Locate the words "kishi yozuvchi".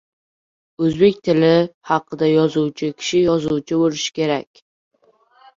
3.03-3.81